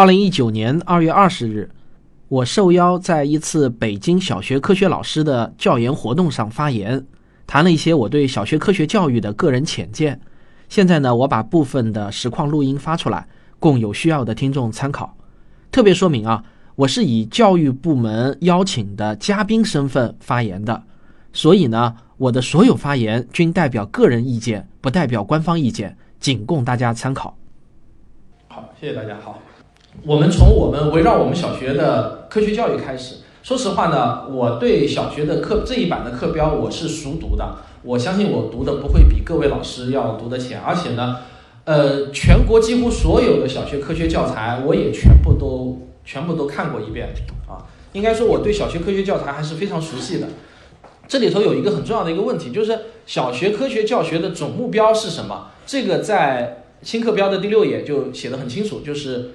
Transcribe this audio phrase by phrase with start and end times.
[0.00, 1.68] 二零一九年二月二十日，
[2.28, 7.04] 我受邀在一次北京小学科学老师的教研活动上发言，
[7.46, 10.18] 谈了一些我对小学科学教育的个人浅见。
[10.70, 13.28] 现在呢，我把部分的实况录音发出来，
[13.58, 15.14] 供有需要的听众参考。
[15.70, 16.42] 特别说明啊，
[16.76, 20.82] 我是以教育部门邀请的嘉宾身份发言的，
[21.34, 27.36] 所以呢，我的所有发言均代表个人意见，不代表官方意见，仅供大家参考。
[28.48, 29.20] 好，谢谢大家。
[29.20, 29.38] 好。
[30.06, 33.16] 我们从我们围绕我们小学的科学教育开始。
[33.42, 37.56] 说实话呢，我对小学的课这一版的课标我是熟读的。
[37.82, 41.16] 我相信我读的不会比各位老师要读的浅，而且呢，
[41.64, 47.08] 呃，全国几乎所有的小学科学教材我也全部都全部都看过一遍
[47.48, 47.66] 啊。
[47.92, 50.28] 应该说我对小学科学教材还是非常熟悉的。
[51.08, 55.48] 这里头有一个很重要的一个问题，就是小学科学教学的总目标是什么？
[55.66, 59.32] 这个在新课标的第六页就写的很清楚，就是。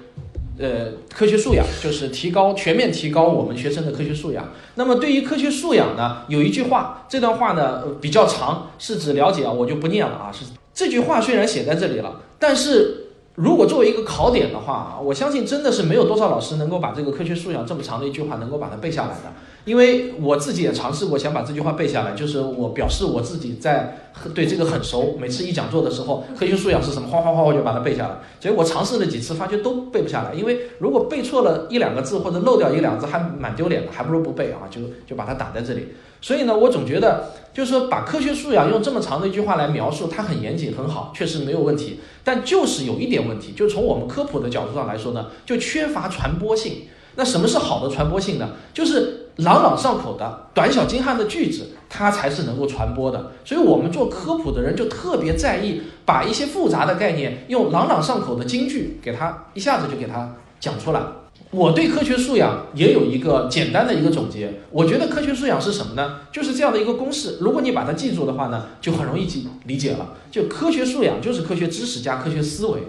[0.58, 4.52] 呃，科学素养就是提高全面提高我们学生的科学素养。
[4.76, 10.32] 那么对于科学素养呢，有一句话，这段话呢比较长，是指了解啊，我就不念了啊。
[10.32, 19.32] 是这句话虽然写在这里了，但是如果作为一个考点的话啊，我相信真的是没有多少老师能够把这个科学素养这么长的一句话能够把它背下来的。
[19.66, 25.18] 因为我自己也尝试过想把这句话背下来，就是我表示我自己在对这个很熟。
[25.20, 28.18] 每次一讲座的时候，科学素养是什么，哗哗哗我就把它背下来。
[28.38, 30.32] 结果尝试了几次，发觉都背不下来。
[30.32, 35.88] 因为如果背错了一两个字或者漏掉一两个字，还蛮丢脸的，还不如不背啊，就就把它打在这里。
[36.22, 41.98] 所以呢，我总觉得就是说把科学素养用这么长的一句话来描述，它很严谨很好，确实没有问题。
[42.22, 46.84] 但就是有一点问题，就从我们科普的角度上来说呢，就缺乏传播性。
[47.16, 48.50] 那什么是好的传播性呢？
[48.74, 53.32] 就是朗朗上口的、短小精悍的句子，它才是能够传播的。
[53.44, 61.02] 所以，我们做科普的人就特别在意，把一些复杂的概念用朗朗上口的金句给它一下子就给它讲出来。
[61.50, 64.52] 我对科学素养也有一个简单的一个总结。
[64.70, 66.20] 我觉得科学素养是什么呢？
[66.32, 67.36] 就是这样的一个公式。
[67.40, 70.14] 如果你把它记住的话呢，就很容易记理解了。
[70.30, 72.80] 就科学素养就是科学知识加科学思维。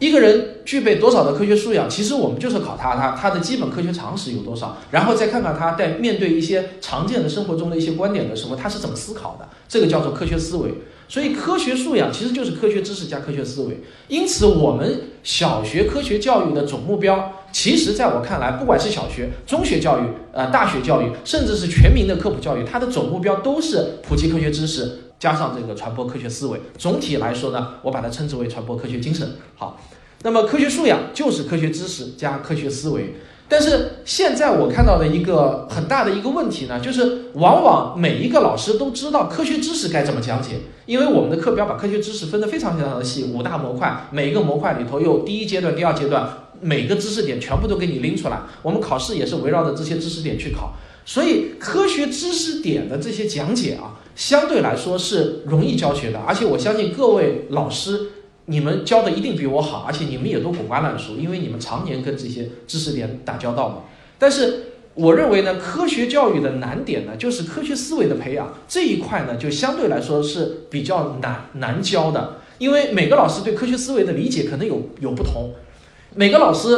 [0.00, 1.88] 一个人具备多少的科学素养？
[1.88, 9.48] 其实我们就是考他，他他的基本科学常识有多少，然后再看看他在面对一些常见的生活中的一些观点的时候，他是怎么思考的。
[9.68, 10.70] 这个叫做科学思维。
[11.06, 13.82] 所以科学素养其实就是科学知识加科学思维。
[14.08, 20.02] 因此，我们小学科学教育的总目标，其实在我看来，不管是小学、中学教育、
[20.32, 24.98] 呃大学教育，甚至是全民的科普教育，它的总目标都是普及科学知识。
[25.24, 29.26] 加上这个传播科学思维，总体来说呢，我把它称之为传播科学精神。
[29.56, 29.80] 好，
[30.22, 33.14] 那么科学素养就是科学知识加科学思维。
[33.48, 46.28] 但是现在我看到的一个很大的一个问题呢，就是往往每一个老师都知道科学知识该怎么讲解，因为我们的课标把科学知识分得非常非常的细，五大模块，每一个模块里头有第一阶段、第二阶段，
[46.60, 48.42] 每个知识点全部都给你拎出来。
[48.60, 50.74] 我们考试也是围绕着这些知识点去考，
[51.06, 53.96] 所以科学知识点的这些讲解啊。
[54.14, 58.10] 相对来说是容易教学的，而且我相信各位老师，
[58.46, 63.76] 你们教的一定比我好，而且你们也都滚瓜烂熟，因为你们常年跟这些知识点打交道嘛。
[64.18, 75.50] 但是我认为呢，科学教育的难点呢，就是科学思维的培养这一块呢，就相对来说是比较难难教的，因为每个老师对科学思维的理解可能有有不同，
[76.14, 76.68] 每个老师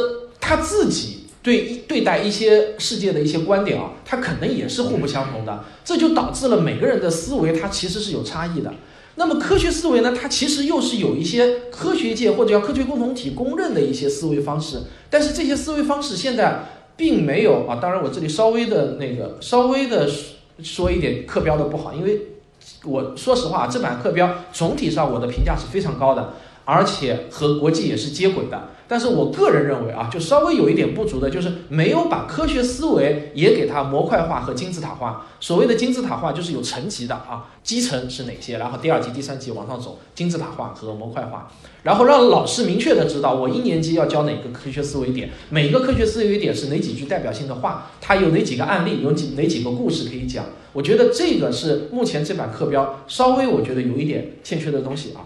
[0.40, 1.15] 他自己。
[1.46, 8.74] 对对待一些世界的一些观点啊，它可能也是互不相同的，这就导致了每个人的思维它其实是有差异的。
[9.14, 16.64] 那么科学思维呢，它其实又是有一些科学界或者叫科学共同体公认的一些思维方式，但是这些思维方式现在
[16.96, 17.78] 并没有啊。
[17.80, 20.10] 当然，我这里稍微的那个稍微的
[20.64, 22.22] 说一点课标的不好，因为
[22.84, 26.34] 我说实话，这版课标总体上我的评价是非常高的。
[26.66, 35.26] 而且和国际也是接轨的，但是我个人认为啊，就稍微有一点不足的，就是没有把科学思维也给它模块化和金字塔化。
[35.38, 41.48] 所谓的金字塔化，就是有层级的啊，基层是哪些，然后第二级、第三级往上走，金字塔化和模块化，
[41.84, 50.44] 然后让老师明确的知道我一年级要教哪个科学思维点，每个科学思维点是哪几句代表性的话，它有哪几个案例，有几哪几个故事可以讲。
[50.72, 55.24] 我觉得这个是目前这版课标稍微我觉得有一点欠缺的东西啊。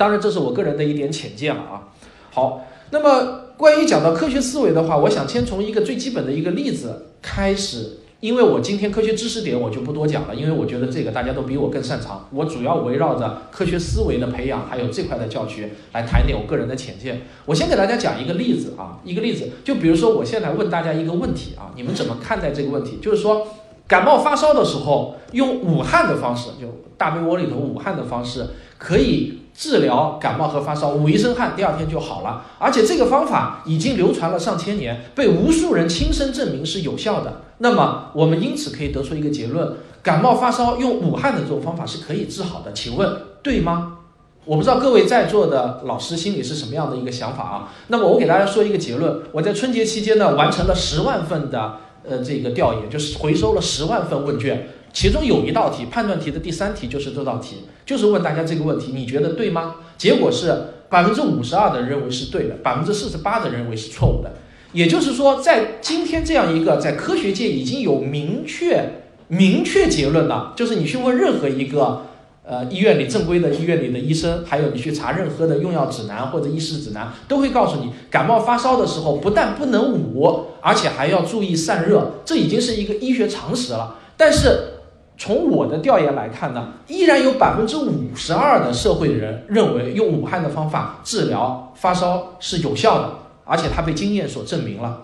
[0.00, 1.92] 当然，这是我个人的一点浅见了啊。
[2.30, 12.26] 好，那么关于讲到科学思维的话，我想先从一个最基本的一个例子开始，因为我今天科学知识点我就不多讲了，因为我觉得这个大家都比我更擅长。
[12.32, 17.20] 我主要围绕着科学思维的培养，还有这块的教学来谈一点我个人的浅见。
[17.44, 22.96] 我先给大家讲一个例子啊，一个例子，就比如说我现在问大家一个问题啊，你们怎么看待这个问题？
[23.02, 23.46] 就是说，
[23.86, 28.46] 感冒发烧的时候，用武汉的方式，就大被窝里头武汉的方式，
[28.78, 29.39] 可以。
[29.60, 32.46] 治疗感冒和发烧，捂一身汗，第二天就好了。
[32.58, 37.42] 而且这个方法已经流传了上千年，被无数人亲身证明是有效的。
[37.58, 42.72] 那么我们因此可以得出一个结论：感冒发烧用捂汗的这种方法是可以治好的。
[42.72, 43.98] 请问对吗？
[44.46, 47.68] 我不知道各位在座的老师心里是什么样的一个想法啊？
[47.88, 51.76] 那么我给大家说一个结论：我在春节期间呢，完成了十万份的
[52.08, 54.70] 呃这个调研，就是回收了十万份问卷。
[54.90, 59.76] 其中有一道题，判断题的第三题就是这道题，就是问大家这个问题，你觉得对吗？
[59.98, 60.54] 结果是
[60.88, 64.32] 百分之五十二的人认为是对的，百分之四十八的人认为是错误的。
[64.72, 72.06] 也就是说，在今天这样一个在科学界已经有明确明确结论了，就是你去问任何一个
[72.44, 83.96] 呃医院里正规的医院里的医生，还有你去查任何的用药指南或者医师指南，都会告诉你，感冒发烧的时候不但不能捂，而且还要注意散热，这已经是一个医学常识了。
[84.16, 84.79] 但是。
[85.20, 93.12] 从我的调研来看呢，依然有百分之五十二的社会人认为用武汉的方法治疗发烧是有效的，
[93.44, 95.02] 而且它被经验所证明了。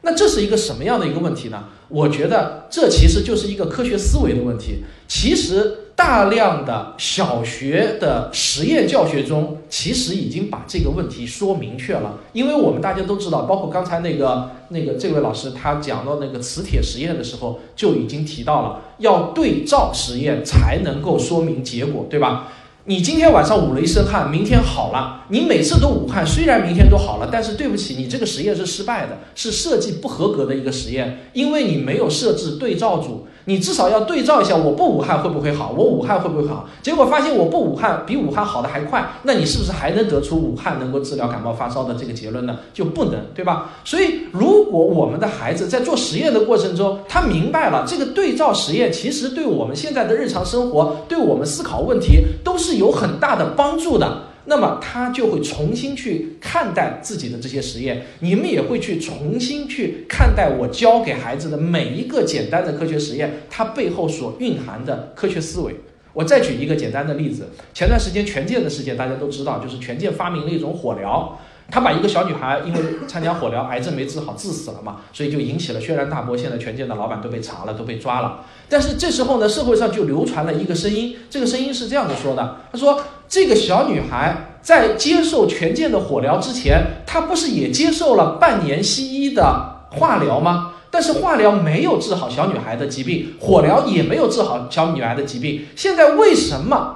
[0.00, 1.64] 那这是一个什么样的一个问题呢？
[1.88, 4.84] 我觉得这其实就是一个科学思维的问题。
[5.06, 5.84] 其实。
[5.98, 12.20] 大量的小学的实验教学中，其实已经把这个问题说明确了。
[12.32, 22.52] 因为我们大家都知道，包括刚才那个那个这位老师他讲到那个磁铁实验的时候，就已经提到了要对照实验才能够说明结果，对吧？
[22.84, 25.24] 你今天晚上捂了一身汗，明天好了。
[25.30, 33.26] 你每次都捂汗，虽然明天都好了，但是对不起，你这个实验是失败的，是设计不合格的一个实验，因为你没有设置对照组。
[33.48, 35.72] 你至少要对照一下，我不武汉会不会好？
[35.74, 36.68] 我武汉会不会好？
[36.82, 42.58] 结果发现我不武汉比武汉好的还快，那你是不是还能得出武汉能够治疗感冒发烧的这个结论呢？
[42.74, 43.70] 就不能，对吧？
[43.86, 54.24] 所以，如果我们的孩子在做实验的过程中，他明白了这个对照实验其实对我们现在的日常生活，对我们思考问题都是有很大的帮助的。
[54.48, 65.76] 那么他就会重新去看待自己的这些实验，你们也会去重新去看待我教给孩子的每一个简单的科学实验，它背后所蕴含的科学思维。
[66.14, 71.38] 我再举一个简单的例子，前段时间权健的事件大家都知道，就是权健发明了一种火疗。
[71.70, 76.34] 他把一个小女孩因为参加火疗，癌症没治好，致死了嘛，所以就引起了轩然大波。
[76.34, 78.46] 现在权健的老板都被查了，都被抓了。
[78.70, 82.98] 但是这时候呢，社会上就流传了一个声音，这个声音是这样子说的：他说，
[83.28, 90.72] 这个小女孩在接受权健的火疗之前，她不是也接受了半年西医的化疗吗？
[90.90, 95.66] 但是化疗没有治好小女孩的疾病，火疗也没有治好小女孩的疾病。
[95.76, 96.94] 现在为什么？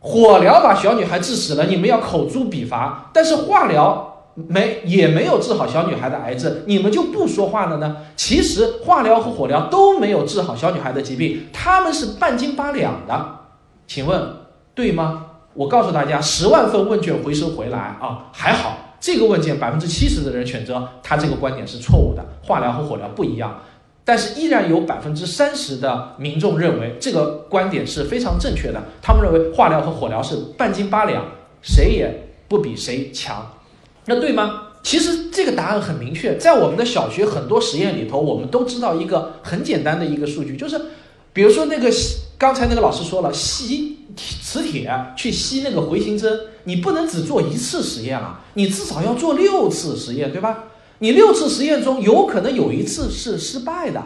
[0.00, 7.98] 火疗把小女孩治死了，你们要口诛笔伐；但是化疗没也没有治好小女孩的癌症，你们就不说话了呢？
[8.16, 13.40] 其实化疗和火疗都没有治好小女孩的疾病，他们是半斤八两的，
[13.86, 14.36] 请问
[14.74, 15.26] 对吗？
[15.54, 23.62] 我告诉大家，十万份问卷回收回来啊，还好这个问卷百分之七十的人选择他这个观点是错误的，化疗和火疗不一样。
[24.04, 28.82] 但是依然有百分之三十的民众认为这个观点是非常正确的。
[29.00, 31.24] 他们认为化疗和火疗是半斤八两，
[31.62, 33.52] 谁也不比谁强。
[34.06, 34.62] 那对吗？
[34.82, 40.80] 其实这个答案很明确，在我们的小学很多实验里头，我们都知道一个很简单的一个数据，就是
[41.32, 41.88] 比如说那个
[42.38, 50.64] 刚才那个老师说了，吸磁铁去吸那个回形针，你不能只做一次实验啊，你至少要做六次实验，对吧？
[50.98, 54.02] 你六次实验中有可能有一次是失败的，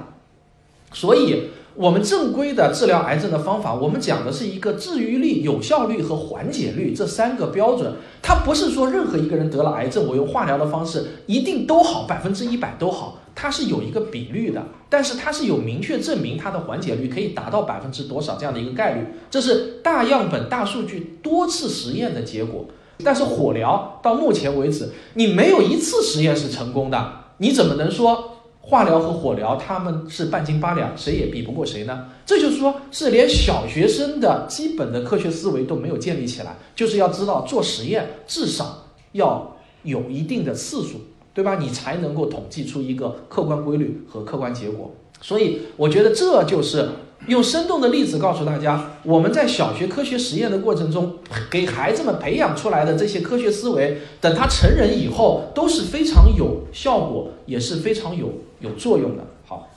[0.93, 7.95] 所以我们正规的治疗癌症的方法，我们讲的是一个治愈率、有效率和缓解率这三个标准。
[8.23, 14.65] 它不是说任何一个人得了癌症，我用化疗的方式一定都好，百分之一百都好，它是有一个比率的。
[14.89, 22.67] 但是它是有明确证明它的缓解率可以达到百分之多少这样的一个概率，这是大样本、大数据、多次实验的结果。
[23.03, 28.34] 但是火疗到目前为止，你没有一次实验是成功的，你怎么能说
[28.67, 32.07] 化疗和火疗他们是半斤八两，谁也比不过谁呢？
[32.25, 41.01] 这就是说，是连小学生的基本的科学思维都没有建立起来，就是要知道做实验至少要有一定的次数，
[41.35, 41.57] 对吧？
[41.57, 44.93] 你才能够统计出一个客观规律和客观结果。
[45.21, 46.89] 所以，我觉得这就是。
[47.27, 51.17] 用生动的例子告诉大家，我们在小学科学实验的过程中，
[51.51, 59.25] 给孩子们培养出来的这些科学思维，等他成人以后都是非常有效果，也是非常有有作用的。
[59.47, 59.71] 好，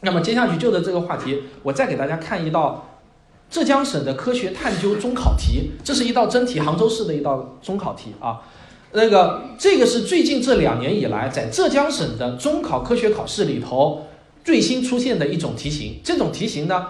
[0.00, 2.86] 那么接下去就着这个话题，我再给大家看一道
[3.48, 8.42] 浙江省的科学探究中考题，这是一道真题，杭州市的一道中考题啊。
[8.92, 14.02] 那个这个是最近这两年以来在浙江省的中考科学考试里头。
[14.44, 16.86] 最新出现的一种题型，这种题型呢，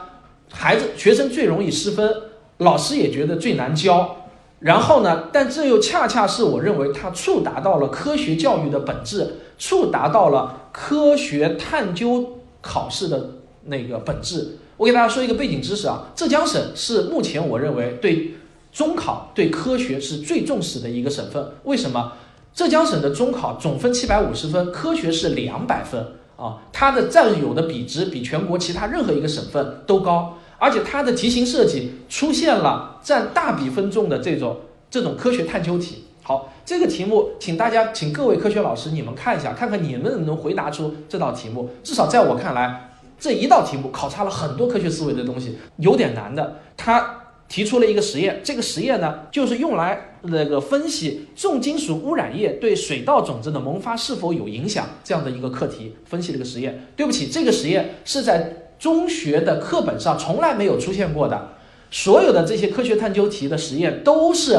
[0.50, 2.14] 孩子学生最容易失分，
[2.58, 4.16] 老师也觉得最难教。
[4.60, 13.30] 然后呢，但这又恰恰是我认为它触达到了科学教育的本质，触达到了科学探究考试的
[13.64, 14.56] 那个本质。
[14.76, 18.34] 我给大家说一个背景知识啊，浙江省是目前我认为对
[18.72, 21.44] 中考对科学是最重视的一个省份。
[21.64, 22.12] 为什么？
[22.54, 26.06] 浙江省的中考总分七百五十分，科学是两百分
[26.42, 30.36] 啊，它的占有的比值比全国其他任何一个省份都高。
[30.58, 34.56] 而且它的题型设计出现了占大比分重的这种
[34.88, 36.04] 这种科学探究题。
[36.22, 41.68] 好，这个题目，请大家，请各位科学老师，你们看一下，看看你们能回答出这道题目。
[41.82, 46.60] 至少在我看来，这一道题目考察了很多科学思维的东西，有点难的。
[46.76, 47.21] 它
[47.52, 56.86] 提出了一个实验，这个实验呢，就是用来那个分析重金属污染液对水稻种子的萌发是否有影响这样的一个课题，分析了个实验。
[56.96, 58.56] 对不起，这个实验是在。
[58.78, 61.50] 中学的课本上从来没有出现过的，
[61.92, 64.58] 所有的这些科学探究题的实验都是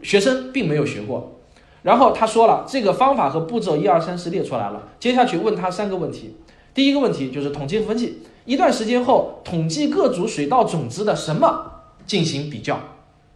[0.00, 1.40] 学生并没有学过。
[1.82, 4.90] 然后他说了，这个方法和步骤一二三四列出来了。
[5.00, 6.36] 接下去问他三个问题，
[6.72, 11.73] 第一个问题就是统计分析，一段时间后统计各组水稻种子的什么
[12.06, 12.80] 进行比较。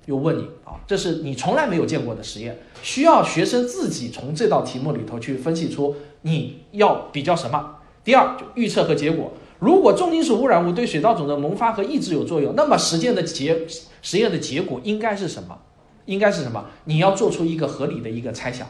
[0.06, 7.76] 又问你啊，这是你从来没有见过的实验，需要学生自己从这道题目里头去分析出你要比较什么。
[8.02, 9.32] 第二就预测和结果。
[9.58, 13.66] 如果重金属污染物对水稻种的萌发和抑制有作用，那么实践的结
[14.00, 15.58] 实验的结果应该是什么？
[16.06, 16.64] 应该是什么？
[16.84, 18.66] 你要做出一个合理的一个猜想。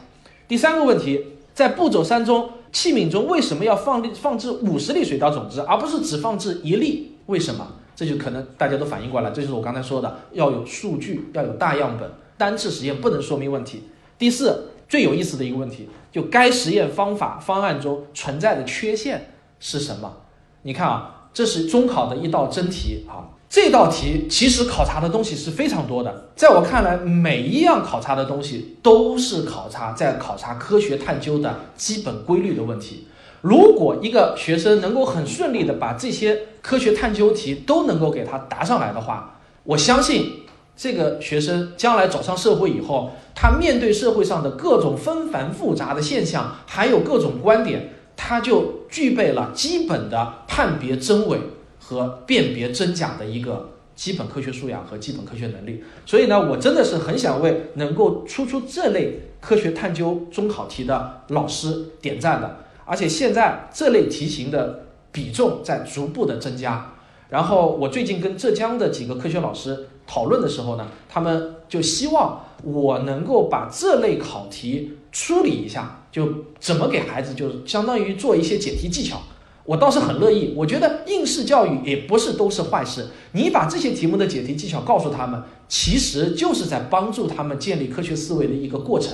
[0.47, 7.13] 第三个问题，在步骤三中，器皿中为什么要放放置五十粒水稻种子，而不是只放置一粒？
[7.27, 7.65] 为什么？
[7.99, 13.89] 这就可能大家都反应过来，这就是我刚才说的，要有数据，要有大样本，单次实验不能说明问题。
[14.17, 20.15] 第四，最有意思的一个问题，就该实验方法方案中存在的缺陷是什么？
[20.61, 23.35] 你看啊，这是中考的一道真题啊。
[23.49, 26.29] 这道题其实考察的东西是非常多的。
[26.37, 33.08] 在我看来，每一样考察的东西都是考察在考察科学探究的基本规律的问题。
[33.41, 40.41] 如果一个学生能够很顺利的把这些科学探究题都能够给他答上来的话，我相信
[40.75, 47.93] 这个学生将来走上社会以后，他面对社会上的各种纷繁复杂的现象，还有各种观点。
[48.21, 51.39] 他就具备了基本的判别真伪
[51.79, 55.81] 和辨别真假的一个基本科学素养和基本科学能力。
[56.05, 62.57] 所以呢，我真的是很想为能够出出这类科学探究中考题的老师点赞的。
[62.89, 66.93] 而且现在这类题型的比重在逐步的增加。
[67.29, 75.95] 然后我最近跟浙江的几个科学老师讨论的时候呢，他们就希望我能够把这类考题梳理一下。
[76.11, 76.27] 就
[76.59, 79.21] 怎么给孩子，就是相当于做一些解题技巧，
[79.63, 80.55] 我倒是很乐意。
[80.57, 83.09] 我觉得应试教育也不是都是坏事。
[83.33, 89.13] 你把这些题目的解题技巧告诉他们，其实就是在帮助他们建立科学思维的一个过程。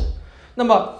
[0.56, 0.94] 那么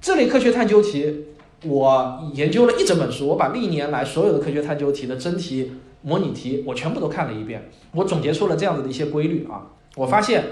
[0.00, 1.26] 这类科学探究题，
[1.64, 7.70] 我研究了一整本书，我把历年来所有的科学探究题的真题、模拟题，我全部都看了一遍。
[7.92, 10.44] 我总结出了这样子的一些规律啊，我发现，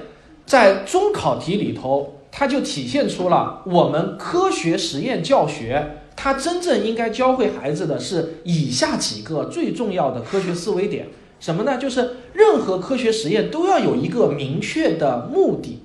[0.47, 2.17] 在中考题里头。
[2.33, 11.09] 它就体现出了我们科学实验教学，它真正应该教会孩子的是以下几个最重要的科学思维点，
[11.40, 11.76] 什么呢？
[11.76, 15.83] 就是任何科学实验都要有一个明确的目的。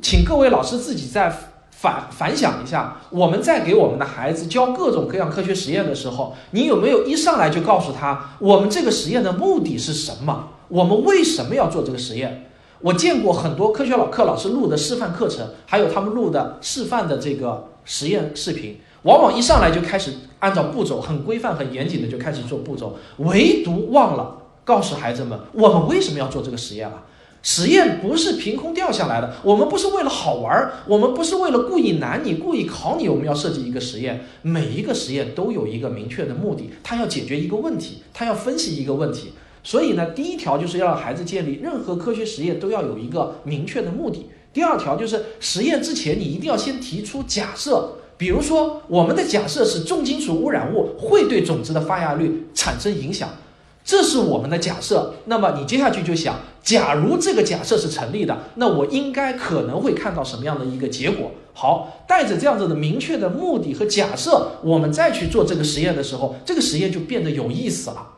[0.00, 1.36] 请各位老师自己在
[1.78, 10.48] 反反想一下，我们在给我们的孩子教各种各样科学实验的时候，你有没有一上来就告诉他，我们这个实验的目的是什么？
[10.68, 12.50] 我们为什么要做这个实验？
[12.80, 27.02] 我见过很多科学老课老师录的示范课程，还有他们录的示范的这个实验视频，往往一上来就开始按照步骤很规范、很严谨的就开始做步骤，唯独忘了告诉孩子们，我们为什么要做这个实验了？
[27.48, 39.30] 实验不是凭空掉下来的，我们不是为了好玩儿，我们不是为了故意难你、故意考你，我们要设计一个实验，每一个实验都有一个明确的目的，它要解决一个问题，它要分析一个问题。
[39.62, 44.26] 所以呢，第一条就是要让孩子建立任何科学实验都要有一个明确的目的。
[44.52, 53.30] 第二条就是实验之前你一定要先提出假设，比如说我们的假设是重金属污染物会对种子的发芽率产生影响，
[53.86, 55.14] 这是我们的假设。
[55.24, 61.30] 那么你接下去就想，假如这个假设是成立的，那我应该可能会看到什么样的一个结果？
[61.54, 68.08] 好，带着这样子的明确的目的和假设，我们再去做这个实验的时候，这个实验就变得有意思了。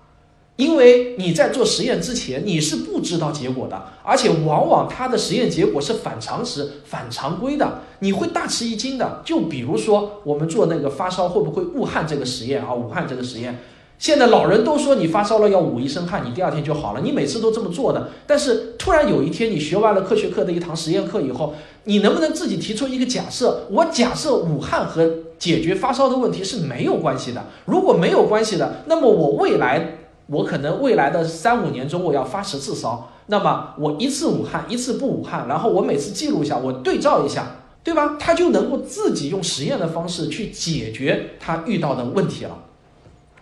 [0.56, 9.22] 因为你在做实验之前，你是不知道结果的，而且往往它的实验结果是反常识、反常规的，你会大吃一惊的。
[9.25, 12.75] 就比如说，我们做那个发烧会不会误焊这个实验啊？
[12.75, 13.56] 武汉这个实验，
[13.98, 17.00] 现在老人都说你发烧了要捂一身汗，你第二天就好了。
[17.00, 23.66] 你每次都这么做的，但是突然有一天你学完了科学课的一堂实验课以后，你能不能自己提出一个假设？
[23.70, 27.44] 我假设捂汗和解决发烧的问题是没有关系的。
[27.64, 38.16] 如果没有关系的，那么我未来我可能未来的三五年中我要发十次烧，那么我一次捂汗，一次不捂汗，然后我每次记录一下，我对照一下，对吧？
[38.16, 42.56] 他就能够自己用实验的方式去解决他遇到的问题了。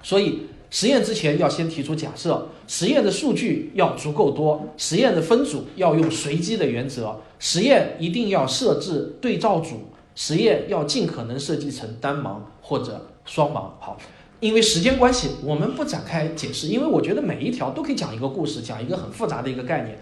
[0.07, 13.63] 所以实验之前要先提出假设，实验的数据要足够多，实验的分组要用随机的原则，实验一定要设置对照组，实验要尽可能设计成单盲或者双盲。
[13.81, 13.99] 好，
[14.39, 19.99] 因为时间关系，我们不展开解释，因为我觉得每一条都可以讲一个故事，讲一个很复杂的一个概念。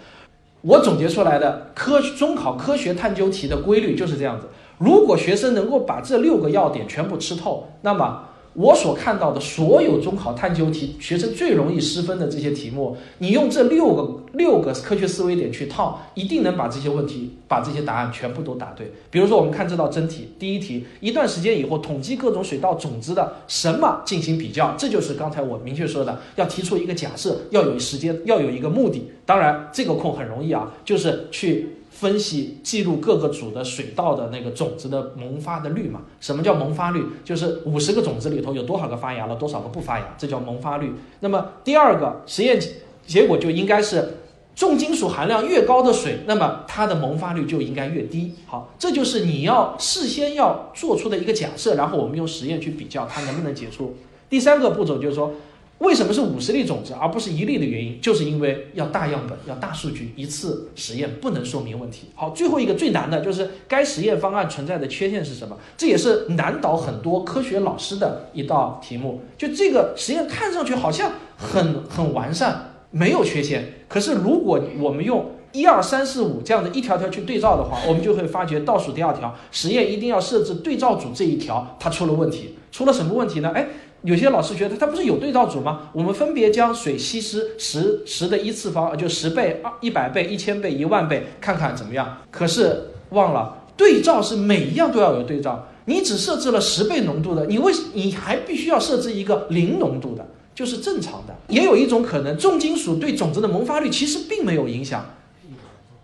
[0.61, 8.25] 我总结出来的科中考科学探究题的规律就是这样子：如果学生能够把这六个要点全部吃透，那么。
[8.54, 18.92] 我所看到的所有中考探究题，学生最容易失分的这些题目，你用这六个六个科学思维点去套，一定能把这些问题、把这些答案全部都答对。
[19.11, 29.11] 比如说，我们看这道真题，第一题，一段时间以后统计各种水稻种子的什么进行比较，这就是刚才我明确说的，要提出一个假设，要有时间，要有一个目的。
[29.26, 31.78] 当然，这个空很容易啊，就是去。
[31.95, 36.03] 分析记录各个组的水稻的那个种子的萌发的率嘛？
[36.21, 37.05] 什么叫萌发率？
[37.25, 40.93] 就是五十个种子里头有多少个发芽了，多少个不发芽，这叫萌发率。
[41.21, 42.61] 那么第二个实验
[43.07, 44.19] 结果就应该是
[44.57, 48.35] 重金属含量越高的水，那么它的萌发率就应该越低。
[48.47, 53.95] 好，这就是你要事先要做出的一个假设，然后我们用实验去比较它能不能解出。
[54.29, 55.33] 第三个步骤就是说。
[55.78, 62.07] 为什么是五十粒种子而不是一粒的原因，就是因为要大样本，要大数据，一次实验不能说明问题。
[62.14, 65.57] 好，最后一个最难的就是该实验方案存在的缺陷是什么？
[65.76, 69.23] 这也是难倒很多科学老师的一道题目。
[69.37, 83.50] 就这个实验看上去好像很很完善，没有缺陷，可是如果我们用一二三四五这样的一条条去对照的话，我们就会发觉倒数第二条实验一定要设置对照组这一条它出了问题，出了什么问题呢？
[83.54, 83.66] 哎。
[84.04, 85.88] 有些老师觉得它不是有对照组吗？
[85.95, 92.19] 我们分别将水稀释十十的一次方，就十倍、二一百倍、一千倍、一万倍，看看怎么样。
[92.30, 95.69] 可是忘了对照是每一样都要有对照。
[95.86, 101.34] 你只设置了十倍浓度的，你为你还必须要设置一个零浓度的，就是正常的。
[101.49, 105.02] 也有一种可能，重金属对种子的萌发率其实并没有影响。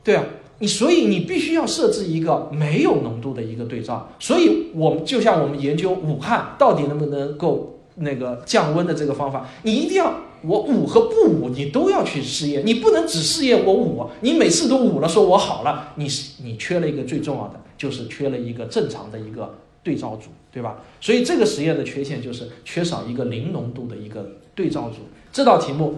[0.02, 0.24] 对啊，
[0.60, 4.08] 你所以你必须要设置一个没有浓度的一个对照。
[4.18, 7.76] 所以我们就像我们研究武汉到底能不能够。
[7.96, 16.06] 那个降温的这个方法，你一定要我捂和不捂，你都要去试验，你不能只试验我捂，你每次都捂了，说我好了，你
[16.42, 20.78] 你缺了一个最重要的，就是缺了一个正常的一个对照组，对吧？
[21.00, 24.96] 所以这个实验的缺陷就是缺少一个零浓度的一个对照组。
[25.32, 25.96] 这道题目，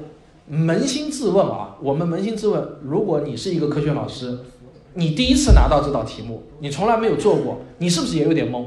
[0.51, 4.39] 扪心自问啊，我们扪心自问，如果你是一个科学老师，
[4.95, 8.65] 你第一次拿到这道题目，你从来没有做过，你是不是也有点懵？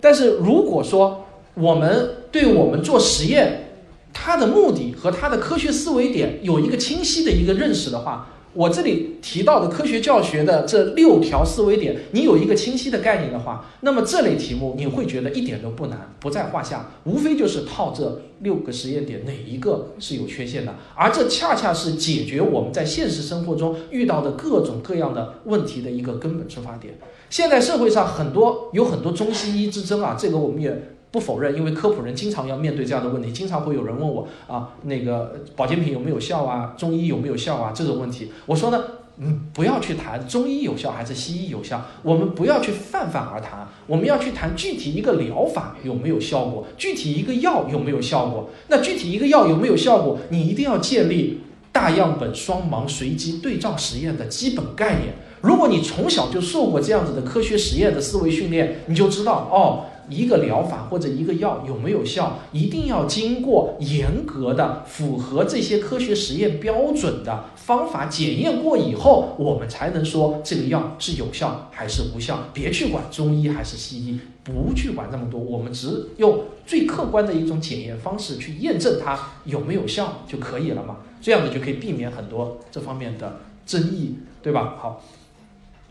[0.00, 3.74] 但是如果说，我们对我们做实验，
[4.12, 26.94] 它的目的和它的科学思维点有一个清晰的一个认识的话，我这里提到的科学教学的这六条思维点，你有一个清晰的概念的话，那么这类题目你会觉得一点都不难，不在话下，无非就是套这六个实验点哪一个是有缺陷的，而这恰恰是解决我们在现实生活中遇到的各种各样的问题的一个根本出发点。
[27.28, 30.94] 现在社会上很多有很多中西医之争啊，这个我们也。
[31.10, 38.30] 不否认，因为科普人经常要面对这样的问题，经常会有人问我啊，那个保健品有没有效啊，中医有没有效啊这种问题。
[38.46, 38.84] 我说呢，
[39.18, 48.48] 嗯，不要去谈中医有效还是西医有效，我们不要去泛泛而谈，我们要去谈具体一个疗法有没有效果，具体一个药有没有效果。
[48.68, 51.40] 那具体一个药有没有效果，你一定要建立
[51.72, 55.14] 大样本双盲随机对照实验的基本概念。
[55.40, 59.89] 如果你从小就受过这样子的科学实验的思维训练，你就知道哦。
[60.10, 72.48] 一个疗法或者一个药有没有效，一定要经过严格的、符合这些科学实验标准的方法检验过以后，我们才能说这个药是有效还是无效。
[72.52, 80.96] 别去管中医还是西医，不去管那么多，我们只用最客观的一种检验方式去验证它有没有效就可以了嘛？
[81.22, 84.76] 这样子就可以避免很多这方面的争议，对吧？
[84.80, 85.02] 好。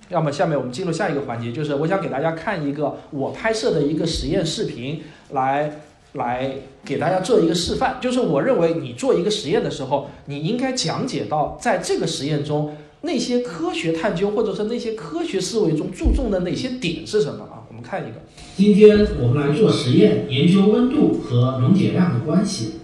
[0.10, 5.80] 要么下面我们进入下一个环节，就是我想给大家看一个我拍摄的一个实验视频，来
[6.14, 7.98] 来给大家做一个示范。
[8.02, 17.64] 就是我认为你做一个实验的时候，你应该讲解到在这个实验中那些科学探究或者是那些科学思维中注重的哪些点是什么啊？
[17.70, 18.18] 我们看一个。
[18.58, 22.80] 今天我们来做实验，研究温度和溶解量的关系。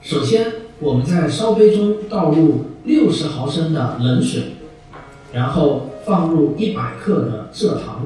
[0.00, 4.42] 首先，我们在烧杯中倒入六十毫升的冷水，
[5.34, 8.00] 然后放入一百克的蔗糖。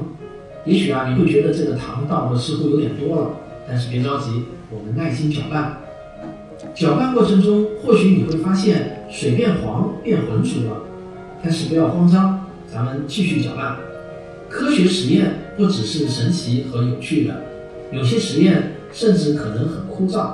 [0.65, 3.31] 也许啊，你会觉得这个糖倒的似乎有点多了，
[3.67, 5.77] 但是别着急，我们耐心搅拌。
[6.75, 10.81] 搅拌过程中，或许你会发现水变黄、变浑浊了，
[11.41, 13.77] 但是不要慌张，咱们继续搅拌。
[14.49, 17.41] 科学实验不只是神奇和有趣的，
[17.91, 20.31] 有些实验甚至可能很枯燥。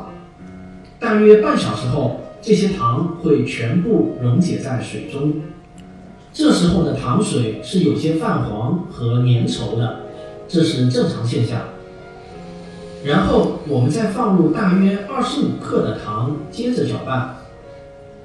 [0.99, 5.33] 大约半小时后，这些糖会全部溶解在水中。
[6.35, 9.99] 这时候的糖水是有些泛黄和粘稠的，
[10.49, 11.61] 这是正常现象。
[13.05, 17.37] 然后我们再放入大约二十五克的糖，接着搅拌，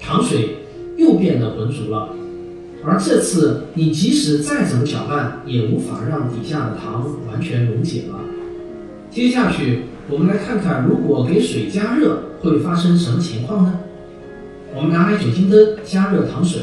[0.00, 0.56] 糖水
[0.96, 2.08] 又变得浑浊了。
[2.84, 8.18] 而这次你即使再怎么搅拌，也无法让底下的糖完全溶解了。
[9.08, 13.78] 接下去，我们来看看如果给水加热会发生什么情况呢？
[14.74, 16.62] 我们拿来酒精灯加热糖水，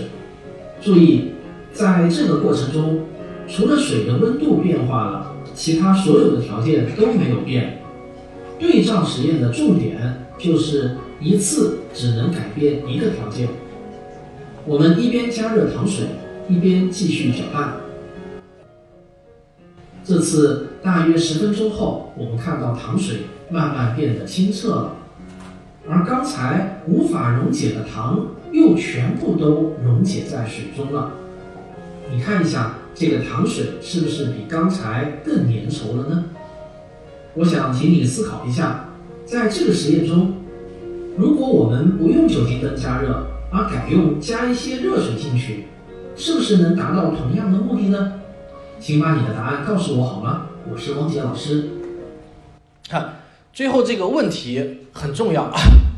[0.82, 1.32] 注意，
[1.78, 3.02] 在这个过程中，
[3.48, 7.78] 除了水的温度变化了，其他所有的条件都没有变。
[8.58, 13.48] 对照实验的重点就是一次只能改变一个条件。
[14.66, 16.08] 我们一边加热糖水，
[16.50, 17.76] 一边继续搅拌。
[20.04, 23.18] 这次大约十分钟后，我们看到糖水
[23.52, 24.96] 慢慢变得清澈了，
[25.88, 31.12] 而刚才无法溶解的糖又全部都溶解在水中了。
[32.10, 36.24] 你看一下，这个糖水是不是比刚才更粘稠了呢？
[37.34, 38.90] 我想请你思考一下，
[39.26, 40.34] 在这个实验中，
[41.18, 45.66] 如果我们不用酒精灯加热，而改用加一些热水进去，
[46.16, 48.14] 是不是能达到同样的目的呢？
[48.80, 50.48] 请把你的答案告诉我好吗？
[50.72, 51.70] 我是汪杰老师。
[52.90, 53.16] 看，
[53.54, 55.52] 最后这个问题很重要。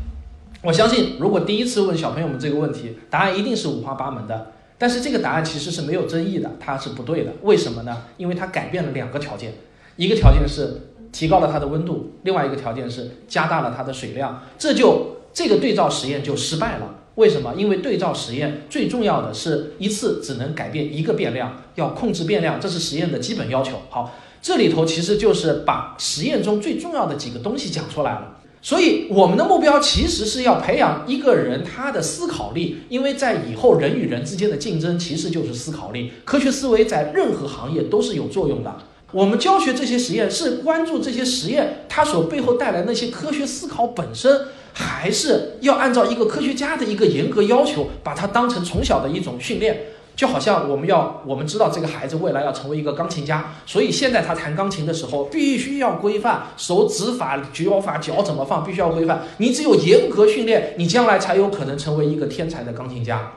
[0.62, 4.52] 我相信，如果第一次问小朋友们这个问题，答案一定是五花八门的。
[4.80, 7.32] 但是这个答案其实是没有争议的，它是不对的。
[7.42, 8.04] 为什么呢？
[8.16, 9.52] 因为它改变了两个条件，
[9.94, 10.88] 一个条件是。
[11.12, 16.94] 提高了它的温度，另外一个条件是加大了它的水量，这就这个对照实验就失败了。
[17.16, 17.52] 为什么？
[17.56, 23.80] 因为对照实验最重要的是一次只能改变一个变量，要控制变量，这是实验的基本要求。
[23.88, 28.38] 好，这里头其实就是把实验中最重要的几个东西讲出来了。
[28.62, 38.76] 所以我们的目标其实是要培养一个人他的思考力，因为在以后人与人之间的竞争其实就是思考力，科学思维在任何行业都是有作用的。
[39.12, 49.80] 我们教学这些实验是关注这些实验它所背后带来那些科学思考本身，还是要按照一个科学家的一个严格要求，把它当成从小的一种训练？
[50.20, 59.22] 就好像我们要我们知道这个孩子未来要成为一个钢琴家，所以现在他弹钢琴的时候必须要规范手指法、脚法、脚怎么放，必须要规范。
[59.38, 63.32] 你只有严格训练，你将来才有可能成为一个天才的钢琴家。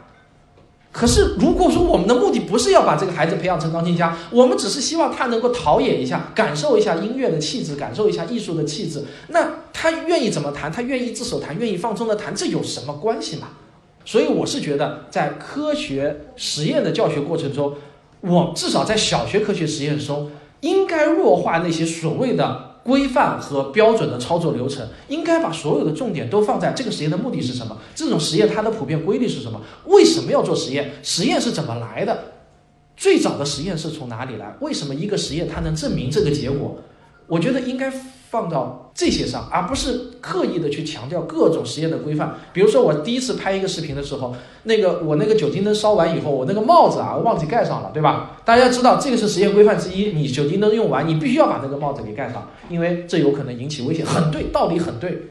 [0.91, 13.47] 可是，如果说我们的目的不是要把这个孩子培养成钢琴家，我们只是希望他能够陶冶一下，感受一下音乐的气质，感受一下艺术的气质，那他愿意怎么弹，他愿意自首弹，愿意放松的弹，这有什么关系嘛？
[14.05, 17.73] 所以我是觉得，在科学实验的教学过程中，
[18.21, 22.71] 我至少在小学科学实验中，应该弱化那些所谓的。
[22.83, 27.77] 规范和标准的操作流程，应该把所有的重点都放在这个实验的目的是什么？
[27.95, 29.61] 这种实验它的普遍规律是什么？
[29.85, 30.91] 为什么要做实验？
[31.01, 32.25] 实验是怎么来的？
[32.97, 34.53] 最早的实验是从哪里来？
[34.59, 36.77] 为什么一个实验它能证明这个结果？
[37.27, 37.89] 我觉得应该。
[38.33, 42.35] 放到这些上，而不是刻意的去强调各种实验的规范。
[42.51, 48.41] 比如说，我第一次拍一个视频的时候，那个我那个酒精灯烧完以后，我那个帽子啊忘记盖上了，对吧？
[48.43, 54.03] 大家知道这个是实验规范之一，你酒精灯用完，你必须要把那个帽子给盖上，因为这有可能引起危险。
[54.03, 55.27] 很对，道理很对。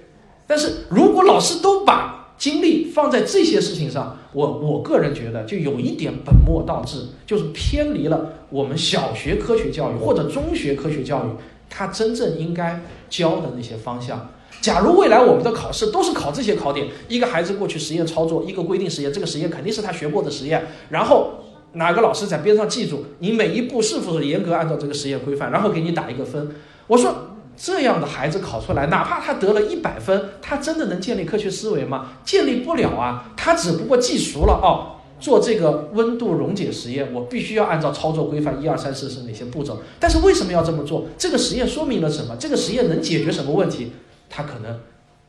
[0.47, 11.29] 但是如果老师都把精力放在这些事情上，我我个人觉得就有一点本末倒置，就是偏离了我们小学科学教育或者中学科学教育。
[11.75, 14.29] 他真正应该教的那些方向。
[14.61, 21.33] 假如未来我们的考试都是考这些考点，一个孩子过去实验操作一个规定实验，这个实验肯定是他学过的实验，然后
[21.73, 26.55] 哪个老师在边上记住你每一步是否是严格按照这个实验规范，然后给你打一个分。
[26.87, 27.13] 我说
[27.57, 32.13] 这样的孩子考出来，哪怕他得了一百分，他真的能建立科学思维吗？
[32.25, 35.02] 建立不了啊，他只不过记熟了哦。
[35.23, 39.81] 做这个温度溶解实验，我必须要按照操作规范一二三四是哪些步骤？
[40.01, 41.07] 但是为什么要这么做？
[41.17, 42.37] 这个实验说明了什么？
[42.41, 43.93] 这个实验能解决什么问题？
[44.29, 44.81] 他可能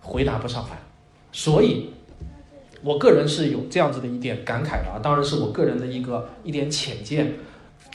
[0.01, 0.82] 回答不上来。
[1.32, 1.91] 所以，
[2.82, 7.36] 我个人是有这样子的一点感慨的啊，当然是我个人的一个一点浅见。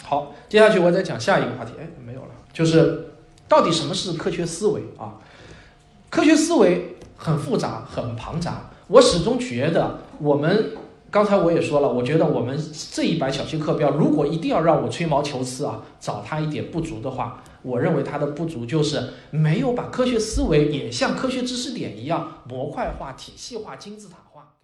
[0.05, 1.73] 好，接下去我再讲下一个话题。
[1.81, 3.09] 哎，没有了，就是
[3.49, 5.19] 到底什么是科学思维啊？
[6.11, 8.71] 科学思维很复杂，很庞杂。
[8.87, 10.71] 我始终觉得我们。
[11.11, 12.59] 刚才我也说了，我觉得我们
[12.93, 24.55] 这一版小学课标，如果一定要让我吹毛求疵啊，找他一点不足的话，我认为他的不足就是没有把科学思维也像科学知识点一样模块化、体系化、金字塔化。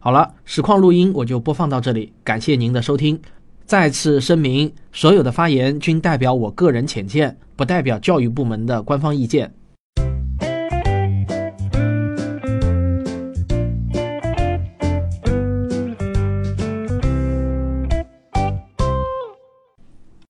[0.00, 3.20] 好了，实况录音我就播放到这里，感谢您的收听。
[3.64, 9.54] 再次声明，所有的发言均代表我个人浅见，不代表教育部门的官方意见。